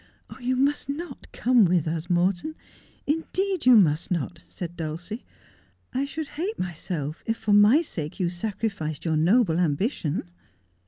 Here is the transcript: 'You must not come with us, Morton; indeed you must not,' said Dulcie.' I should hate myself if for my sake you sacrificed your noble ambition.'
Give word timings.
'You 0.47 0.55
must 0.55 0.89
not 0.89 1.31
come 1.31 1.63
with 1.63 1.87
us, 1.87 2.09
Morton; 2.09 2.55
indeed 3.05 3.67
you 3.67 3.75
must 3.75 4.09
not,' 4.09 4.43
said 4.49 4.75
Dulcie.' 4.75 5.23
I 5.93 6.05
should 6.05 6.29
hate 6.41 6.57
myself 6.57 7.21
if 7.27 7.37
for 7.37 7.53
my 7.53 7.83
sake 7.83 8.19
you 8.19 8.27
sacrificed 8.27 9.05
your 9.05 9.15
noble 9.15 9.59
ambition.' 9.59 10.23